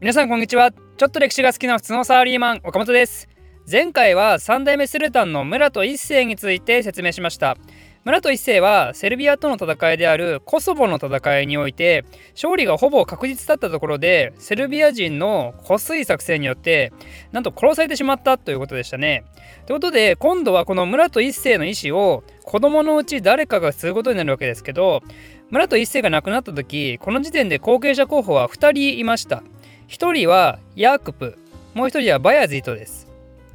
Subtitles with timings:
[0.00, 3.28] 皆さんこんにちはちょっと歴史が好きな普通のサラリーマン岡本です
[3.68, 7.56] 前回は三代目スルタンのムラト一世について説明しました
[8.04, 16.92] ムラト一世はセルビアとの戦いであるコソボの戦いにおいて勝利がほぼ確実だったところでセルビア人の湖水作戦によって
[17.32, 19.24] なんと殺されてしまったということでしたね。
[19.66, 25.02] ということで今度はこのムラト一世の意思を子供のうち誰かが継ぐことになるわけですけど
[25.50, 29.42] ムラト一世が亡くなった時この時点で後継者候補は2人いました。
[29.88, 31.38] 1人はヤークプ
[31.74, 33.08] もう1人はバヤズイトです。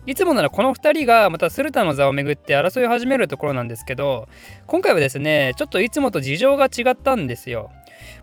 [0.07, 4.27] いつもならこの2人がまたスルタの座をめぐって争い始めるところなんですけど
[4.65, 7.69] 今回はですねちょっといつもと事情が違ったんですよ。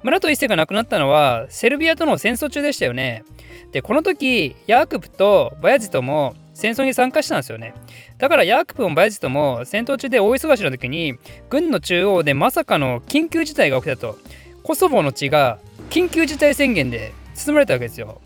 [0.02, 3.23] 村と一世が亡くなったのはセルビアとの戦争中でしたよね。
[3.71, 7.74] でこの時ヤークプとバヤジトも戦争に参加したんですよね。
[8.19, 11.15] だからヤークプもバヤジトも戦闘中で大忙しの時に
[11.49, 14.19] 軍の中央でまさかの緊急事態が起きたと。
[14.65, 17.13] コソボの地が緊急事態宣言で
[17.47, 18.21] 包まれたわけですよ。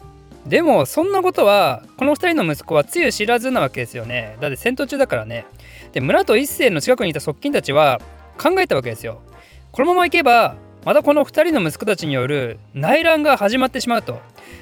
[0.46, 4.37] でもそんなことはこの2人の息子はつゆ知らずなわけですよね。
[4.40, 5.46] だって戦闘中だからね。
[5.93, 8.01] で村と一世の近くにいた側近たちは
[8.38, 9.23] 考えたわけですよ。
[9.73, 14.20] このままいけばまたこの2人の息子たちによる内乱が始まってしまうと。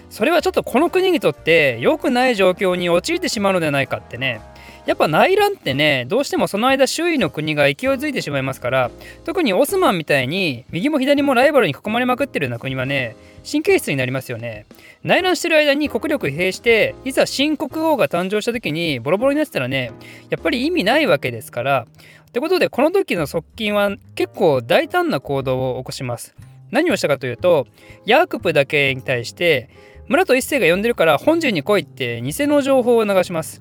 [0.08, 4.40] それはちょっとこの国にとって良くない状況に陥ってしまうのではないかってね。
[4.84, 8.90] やっぱ内乱ってねどうしてもその間周囲の国が勢いづいてしまいますから
[9.24, 13.16] 特にオスマンみたいに右も左もライバルに囲まれまくってるような国はね
[13.48, 14.66] 神経質になりますよね。
[15.02, 19.92] 内乱してる間に国力疲弊していざ新国王が誕生した時にボロボロになってたらね
[20.30, 21.86] やっぱり意味ないわけですから。
[22.28, 26.34] ってことでこの時の側近は結構大胆な行動を起こします。
[26.70, 27.66] 何をしたかというと
[28.06, 29.68] ヤークプだけに対して
[30.08, 33.60] 村と一世が呼んでるから本陣に来いって偽の情報を流します。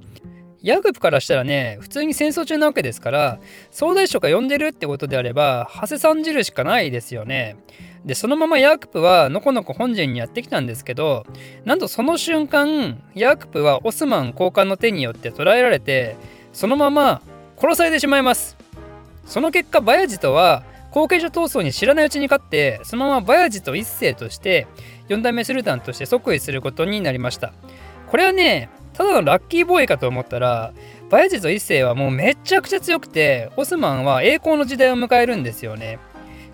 [0.64, 3.40] ヤグプからしたらね普通に戦争中なわけですから
[3.72, 7.58] 総大将が呼んでるってことであれば長谷さんじるしかないですよね。
[8.06, 11.24] でそのままヤークプはのこのこ本陣にやってきたんですけど
[11.66, 16.18] なんとその瞬間ヤークプはオスマン高官の手によって捕らえられて
[16.52, 17.22] そのまま
[17.60, 18.58] 殺されてしまいます
[19.26, 24.66] その結果バヤジトは後継者闘争に知らないうちに勝ってそのままバヤジト一世として
[25.10, 27.54] 4代目スルタンとして即位することになりました
[28.08, 28.70] これはね
[29.02, 30.74] ただのラッキーボーイかと思ったら
[31.10, 35.98] バヤジト1世はもうめちゃくちゃ強くてオスマンは栄光の時代を迎えるんですよね。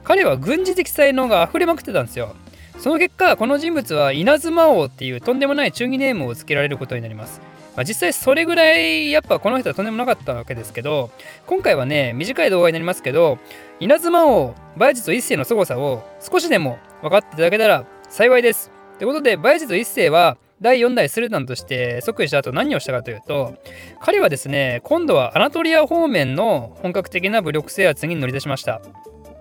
[0.06, 2.38] 彼は軍事的才能が溢れまくってたんですよ。
[2.80, 7.42] その結果この人物は稲妻王っていうとんでもない中義ネームを付けられることになります。
[7.76, 11.12] まあ、実際それぐらいやっぱこの人はとんでもなかったわけですけど
[11.48, 13.40] 今回はね短い動画になりますけど
[13.82, 18.72] 稲妻王バヤジト1世の凄さを少しでも分かっていただけたら幸いです。
[19.00, 23.56] ということでバヤジト1世は第4代スルタンとして即位した後何をしたかというと
[24.02, 28.82] 彼はですね今度はアナトリア方面の本格的な武力制圧に乗り出しました。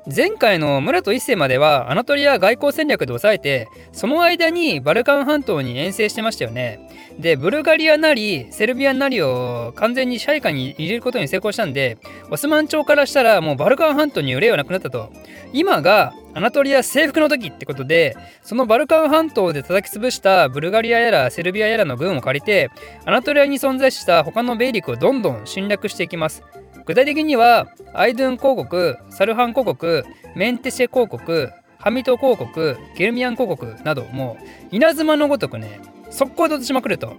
[0.09, 6.78] 前回のムラト一世まではアナトリア外交戦略で抑えてその間にバルカン半島に遠征してましたよね。
[7.19, 11.99] でブルガリアなりセルビアなりを完全に支配下に入れることに成功したんで
[12.31, 15.11] オスマン朝からしたらもうバルカン半島に憂いはなくなったと。
[15.53, 22.71] 今がアナトリア征服の時ってことでそのバルカン半島で叩き潰したブルガリアやらセルビアやらの軍を借りて
[23.06, 26.45] アナトリアに存在した他の米陸をどんどん侵略していきます。
[26.87, 30.05] 具体的にはアイドゥン公国サルハン公国
[30.35, 31.49] メンテシェ公国
[31.79, 35.81] ハミト公国ゲルミアン公国などもう稲妻のごとくね
[36.11, 37.15] 速攻で落としまくると。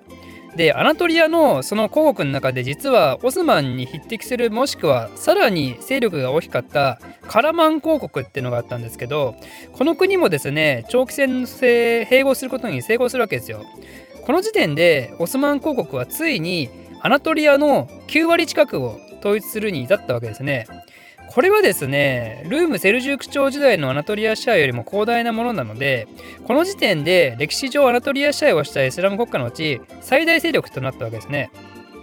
[0.55, 9.35] でアナトリアのその公国の中で実はオスマンに匹敵するもしくはさらに勢力が大きかったカラマン公国っていうのがあったんですけど
[9.73, 13.65] この国もですね長期戦制併合することに成功するわけですよ。
[14.25, 16.69] この時点でオスマン公国はついに
[17.01, 20.67] アナトリアの9割近くを統一するに至ったわけですね。
[21.29, 26.07] これはですね、ルーム・セルジューク朝時代のアナトリア支配よりも広大なものなので、
[26.45, 31.51] この時点で歴史上アナトリア支配をしたイスラム国家のうち最大勢力となったわけですね。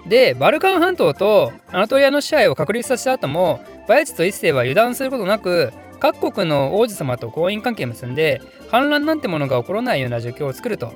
[0.07, 10.93] で、バルカン半島とアナトリアの支配を確立させた後も、バヤジト一世は油断することなく、各国の王子様と婚姻関係を結んで、反乱なんてものが起こらないような状況を作ると。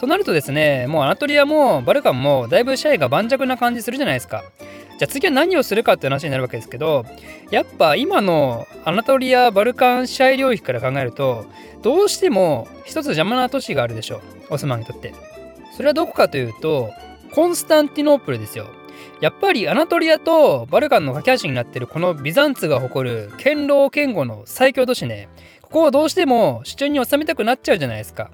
[0.00, 4.44] となるとですね、もうアナトリアもバルカンもだいぶ支配が盤石な感じするじゃないですか。
[4.98, 7.04] じゃあ次は何をするかって話になるわけですけど
[7.50, 11.46] やっぱ今のアナトリア・バルカン支配領域から考えると
[11.82, 14.16] どうしても一つ邪魔な都市があるでしょ
[14.50, 15.12] うオスマンにとって。
[15.76, 16.90] それはどこかというと
[17.32, 18.66] コンスタンティノープルですよ。
[19.20, 25.28] やっぱりアナトリアとバルカンの架け橋になってるこのビザンツが誇る堅牢堅固の最強都市ね。
[25.60, 28.30] ここをどうしても手中に収めたくなっちゃうじゃないですか。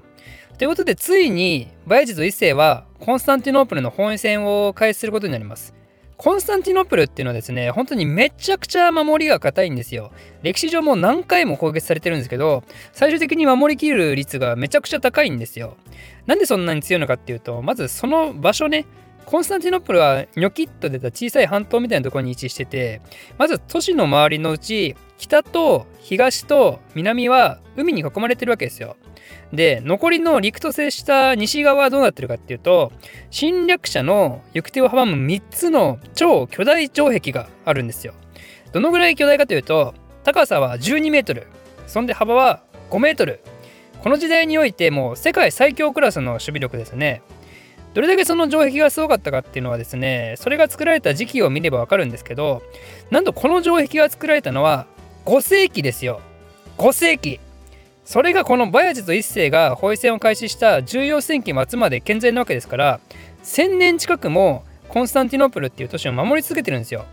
[0.57, 5.73] ということでついにバヤジト1世はコンスタンティノープルの包囲戦を開始することになります。
[6.17, 10.11] コンスタンティノプルっていうのはですね、本当にめちゃくちゃ守りが硬いんですよ。
[10.41, 15.75] 歴史上も何回も攻撃されてるんですけど、最終的に守りきる率がめちゃくちゃ高いんですよ。
[16.25, 18.85] なんでそんなに強いのかっていうと、まずその場所ね、
[19.25, 23.01] コンスタンティノプルはニョキッと出た小さい半島みたいなところに位置してて、
[23.37, 28.97] まず都市の周りのうち、北と東と南は海に囲まれてるわけですよ。
[29.51, 32.91] で、残りの陸と接した西側はどうなってるかっていうと、
[33.29, 38.13] 侵略者の行く手を阻む3つの超巨大城壁があるんですよ。
[38.71, 39.93] どのぐらい巨大かというと、
[40.23, 41.47] 高さは12メートル、
[41.85, 43.41] そんで幅は5メートル。
[44.01, 47.21] この時代においてもう世界最強クラスの守備力ですね。
[47.93, 52.63] どれだけその城壁がすごかったかっていうのはですね、それが作られた時期を見ればわかるんですけど、
[53.11, 54.87] なんとこの城壁が作られたのは
[55.25, 56.19] 5世紀ですよ。
[56.77, 57.39] 5世紀。
[58.05, 62.99] それがこのバヤジと一世が包囲戦を開始した14世紀末まで健在なわけですから
[63.43, 67.05] 1000年近くもコンスタンティノープルっていう都市を守り続けてるんですよ。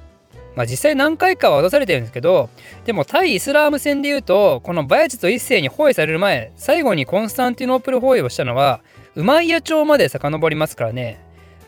[0.54, 2.50] まあ実際何回かは脅されてるんですけど
[2.84, 8.80] でも対イスラーム戦でいうとこのバヤジと一世に包囲される前最後にコンスタンティノープル包囲をしたのは
[9.14, 11.20] ウマイヤ朝まで遡りますからね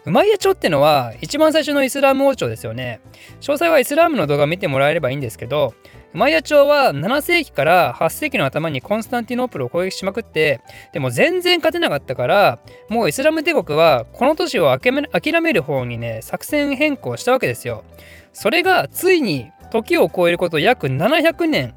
[0.04, 3.00] ウマイヤ朝ってのは一番最初のイスラーム王朝ですよね
[3.40, 5.74] 詳細はイスラームの動画見てもらえればいいんですけど
[6.14, 10.60] マヤ朝は7世紀から8世紀の頭にコンスタンティノープルを攻撃しまくって
[10.92, 12.58] でも全然勝てなかったから
[12.90, 14.92] もうイスラム帝国はこの都市を諦
[15.40, 17.84] める方にね作戦変更したわけですよ。
[18.34, 21.74] それがついに時を超えること約700年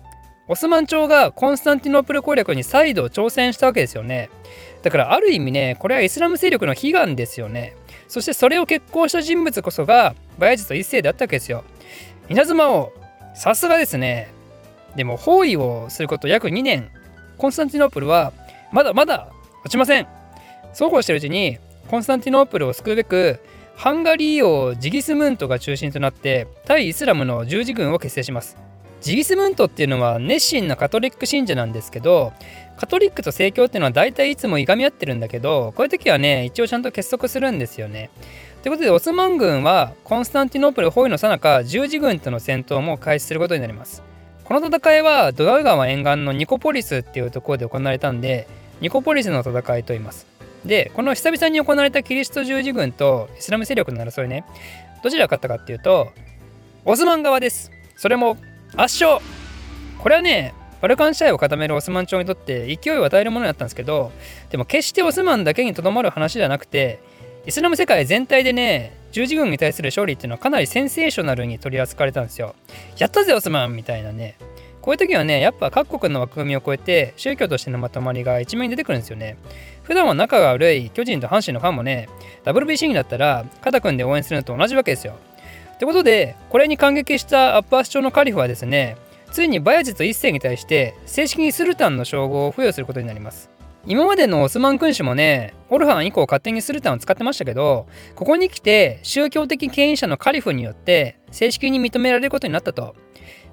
[0.47, 4.29] オスマン朝がコンスタンティノープル攻略に再度挑戦したわけですよね。
[4.83, 7.75] だからある意味ねこれはイスラム勢力の悲願ですよね。
[8.09, 11.63] そしてそれを決行した人物こそがバヤジト一世であったわけですよ。
[12.27, 12.91] 稲妻王
[13.35, 14.29] さすがですね。
[14.95, 16.89] でも包囲をすること約2年、
[17.37, 18.31] コンスタンティノープルは
[18.71, 19.27] まだまだ
[19.63, 20.07] 落ちません。
[20.73, 21.57] そうこうしてるうちに
[21.89, 23.39] コンスタンティノープルを救うべく
[23.75, 28.57] ハンガリー王ジギスムントが中心となって対イスラムの十字軍を結成します。
[29.01, 32.33] ジギスムントっていうのは熱心なカトリック信者なんですけど
[32.77, 38.09] カトリックと正教っていうのは大体いつもいがみ合ってるんだけどこういう時はね一応ちゃんと結束するんですよね。
[38.65, 44.01] ということでオスマン軍はコンスタンティノープル包囲の最中十字軍との戦闘も開始することになります。
[44.43, 48.47] この戦いはドナウ川沿岸のニコポリスっていうところで行われたんで
[48.81, 50.25] ニコポリスの戦いと言います。
[50.65, 54.43] でこの久々に行われたキリスト十字軍とイスラム勢力の争いね
[55.03, 56.11] どちらが勝ったかっていうと
[56.85, 57.69] オスマン側です。
[57.95, 58.35] それも
[58.75, 59.23] 圧勝
[59.99, 64.11] これはねバルカン支配を固めるオスマン朝にとって勢いを与えるものだったんですけど
[64.49, 66.99] でも決してオスマンだけにとどまる話ではなくて
[67.45, 72.55] イスラム世界全体でね十字軍に対する勝利っていうのはかなりセンセーショナルに取り扱われたんですよ。
[72.97, 74.35] やったぜオスマンみたいなね。
[74.81, 79.37] こういう時はね、やっぱ各国の枠組みを超えて宗教としてのまとまりが一面に出てくるんですよね。
[79.83, 82.09] 普段は仲が悪い巨人と阪神のファンもね、
[82.43, 85.13] WBC になったら肩組んで応援するのと同じわけですよ。
[85.75, 88.97] ってことで、これに感激したアッパー首長のカリフはですね、
[89.31, 93.54] ついにバヤジと一世に対して正式にスルタンの称号を付与することになります。
[93.87, 97.85] 今までのオスマン君主もね、オルハン以降勝手にスルタンを使ってましたけど、
[98.15, 102.95] ここに来て宗教的権威者のカリフによって正式に認められることになったと。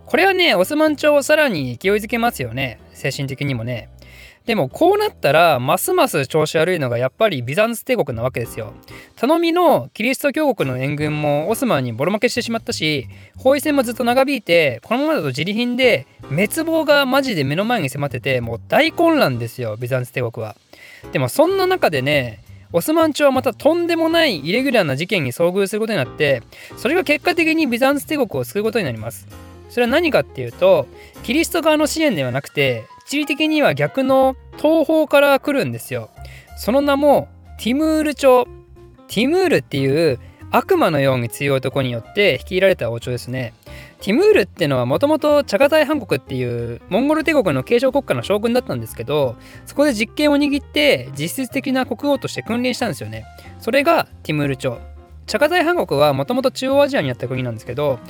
[0.07, 2.81] これはね、オスマン朝をさらに勢いづけますよね。
[2.95, 3.91] 精神的にもね。
[4.47, 8.73] でもこうなったらますます調子悪いのがやっぱりビザンツ帝国なわけですよ。
[9.17, 13.07] 頼みのキリスト教国の援軍もオスマンにボロ負けしてしまったし
[13.37, 20.57] 包囲戦もずっと長引いてこのままだと自利品で滅亡がマジで目の前に迫っててもう大混乱ですよビザンツ帝国は。
[21.13, 22.43] でもそんな中でね
[22.73, 26.43] オスマン朝はまたとんでもないイレギュラーな事件に遭遇することになって
[26.77, 29.27] それが結果的にビザンツ帝国を救うことになります。
[29.69, 30.87] それは何かっていうと
[31.23, 36.11] キリスト側の支援ではなくて地理的には逆の東方から来るんですよ。
[36.57, 37.29] その名も
[37.59, 38.45] ティムール朝。
[39.09, 40.19] ティムールっていう
[40.51, 43.53] 悪魔のように強い男によって率いられた王朝ですね。
[44.01, 53.25] ティムールってのはもともとチャガタイハン国っていうモンゴル帝国の継承国家の将軍だったんですけどそこで実権を握って実質的な国王として君臨したんですよね。
[53.61, 54.79] それがティムール朝。
[55.27, 58.01] チャガタイハン国はもともと中央アジアにあった国なんですけど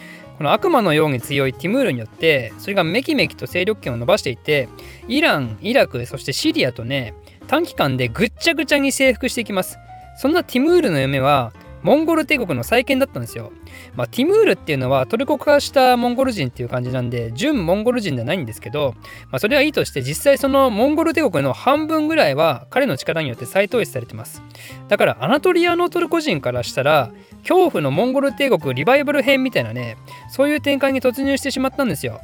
[0.42, 4.68] この悪魔のように強いティムールによってそれがメキメキと勢力圏を伸ばしていて
[5.06, 7.14] イランイラクそしてシリアとね
[7.46, 9.78] 短期間でぐっちゃぐちゃに征服していきます。
[10.16, 13.52] そんなティムールの夢はモンゴル帝国の再建だったんですよ。
[13.96, 18.94] まあ、ティムールっていうのはトルコ化したモンゴル人っていう感じなんで、純モンゴル人ではないんですけど、
[19.30, 24.42] まあ、それはいいとして実際そのモンゴル帝国の半分ぐらいは彼の力によって再統一されてます。
[24.88, 27.10] だからアナトリアのトルコ人からしたら、
[27.42, 29.96] 恐怖のモンゴル帝国リバイバル編みたいなね、
[30.30, 32.20] そういう展開に突入してしまったんですよ。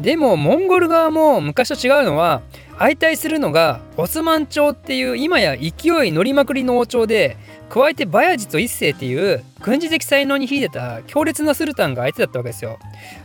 [0.00, 2.42] でもモンゴル側も昔と違うのは
[2.78, 7.36] 相対するのがオスマン朝っていう今や勢い乗りまくりの王朝で
[7.70, 12.78] 加えてバヤジト一世っていう軍事的才能に秀でた強烈なスルタンが相手だったわけですよ。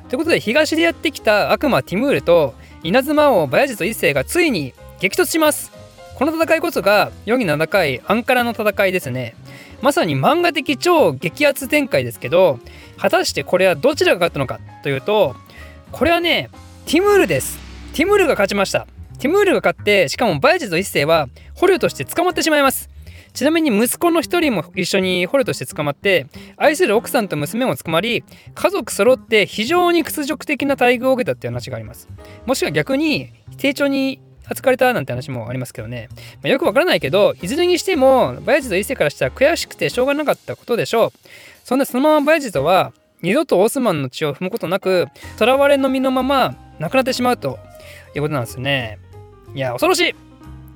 [0.09, 5.71] ということで東でやってきた悪魔ティムールと稲妻王バヤジト一世がついに激突します。
[6.15, 9.35] この戦いこそが4儀7回アンカラの戦いですね。
[9.81, 12.59] まさに漫画的超激アツ展開ですけど
[12.97, 15.35] 果たしてこれはどちらが勝ったのかというと
[15.91, 16.49] これはね
[16.85, 17.57] ティムールです。
[17.93, 18.87] ティムールが勝ちました。
[19.19, 22.92] ティムールが勝ってしかもバヤジト一世は捕虜として捕まってしまいます。
[23.33, 28.23] ちなみに息子の一人も一緒に捕虜として捕まって愛する奥さんと娘も捕まり
[28.53, 32.07] 家族揃って非常に屈辱的な待遇を受けたっていう話があります。
[32.45, 41.11] もしくは逆に丁重に扱われたなんて話もありますけどね、まあ、よくわからないけどいずれにしてもバヤジト一世からしたら悔しくてしょうがなかったことでしょう。
[41.63, 45.07] そんでそのままバヤジトは二度とオスマンの血を踏むことなく
[45.39, 47.57] 囚われの身のまま亡くなってしまうと
[48.15, 48.99] いうことなんですよね。
[49.55, 50.15] いや恐ろしい。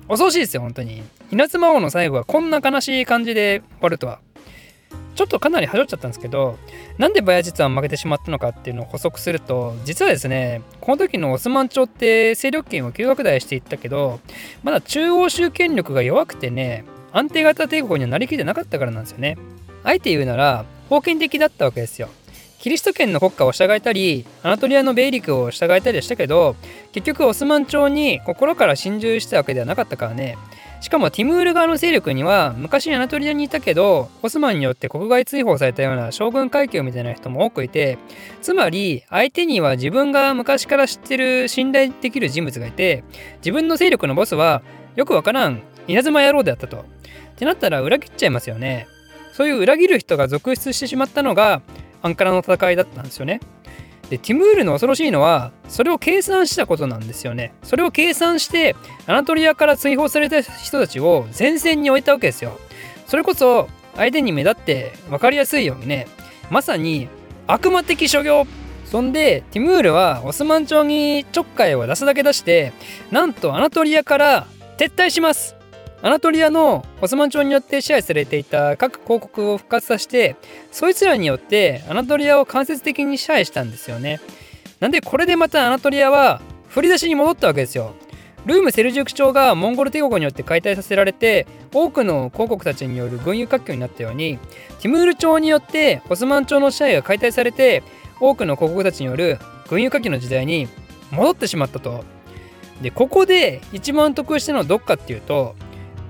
[0.08, 1.02] 恐ろしいですよ本当に。
[1.30, 4.20] 稲妻王の最後はこんな悲しい感じで終わるとは。
[5.14, 6.56] ちょっとかなりはしょっちゃったんですけど
[6.96, 14.20] なんでバヤ実は負けてしまったのかっていうのを補足すると実はですねこの時のオスマン朝って勢力圏を急拡大していったけど
[14.62, 19.36] まだ中央集権力が弱くてね安定型帝国にはなりきってなかったからなんですよね。
[19.82, 22.10] あえて言うなら封建的だったわけですよ。
[22.60, 26.54] キリスト圏の国家を従えたりアナトリアのベイリクを従えたりしたけど
[26.92, 30.36] 結局オスマン朝に心から心中したわけではなかったからね。
[30.80, 37.98] しかもティムール側の勢力には昔アナトリアにいたけどオスマンによって国外追放されたような将軍階級みたいな人も多くいて
[38.42, 43.04] つまり相手には自分が昔から知ってる信頼できる人物がいて
[43.38, 44.62] 自分の勢力のボスは
[44.94, 46.78] よくわからん稲妻野郎であったと。
[46.78, 46.82] っ
[47.38, 48.88] てなったら裏切っちゃいますよね。
[49.32, 51.62] そういう裏切る人が続出してしまったのが
[52.02, 53.40] アンカラの戦いだったんですよね。
[54.10, 57.52] でティムールの恐ろしいのはそれを計算したことなんですよね。
[57.62, 58.74] それを計算して
[59.06, 62.58] アナトリアから追放された人たちを前線に置いたわけですよ。
[63.06, 66.06] それこそ相手に目立って分かりやすいようにね
[66.50, 67.08] まさに
[67.46, 68.46] 悪魔的所業。
[68.86, 72.72] そんでティムールはオスマン朝にちょっかいを出すだけ出して
[73.10, 74.46] なんとアナトリアから
[74.78, 75.57] 撤退します。
[76.00, 80.36] アナトリアのオスマン朝によって支配されていた各広告を復活させて
[80.70, 84.20] そいつらによってアナトリアを間接的に支配したんですよね。
[84.78, 87.94] なんでこれでまたアナトリアは振り出しに戻ったわけですよ。
[88.46, 94.38] ルーム・セルジュク朝がモンゴル帝国によって解体させられて多くの公国たちによる軍友割拠になったように
[94.80, 97.82] ティムール朝によってオスマン朝の支配が解体されて
[98.20, 99.38] 多くの公国たちによる
[99.68, 100.68] 軍友割拠の時代に
[101.10, 102.04] 戻ってしまったと。
[102.80, 105.56] でここで一番得してのはどっかっていうと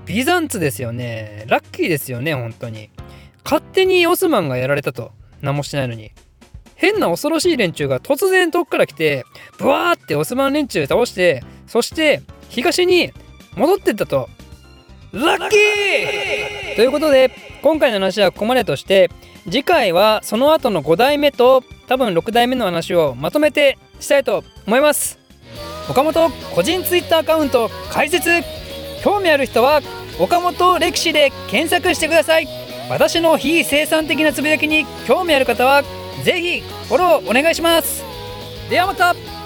[0.09, 1.43] ビザンツですよね。
[1.45, 2.89] ラッキーですよね、本当に。
[3.43, 5.11] 勝手にオスマンがやられたと。
[5.43, 6.11] 何もしてないのに。
[6.73, 9.23] 変な恐ろしい連中が突然遠くから来て、
[9.59, 13.13] ブワーってオスマン連中倒して、そして東に
[13.55, 14.29] 戻ってったと。
[15.11, 17.29] ラッキーということで、
[17.61, 19.11] 今回の話はここまでとして、
[19.43, 25.19] 次回はその後の5代目と多分6代目の話をまとめてしたいと思います。
[25.87, 28.27] 岡本個人 Twitter アカウント開設
[29.03, 29.81] 興味ある人は
[30.19, 32.47] 岡本歴史で検索してください。
[32.89, 35.83] 私の非生産的なつぶやきに興味ある方は
[36.23, 38.03] 是非フォローお願いします。
[38.69, 39.38] ではまた。